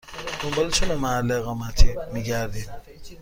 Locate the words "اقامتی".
1.31-1.95